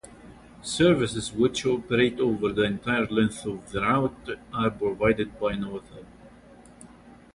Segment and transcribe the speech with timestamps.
[0.63, 6.07] Services which operate over the entire length of the route are provided by Northern.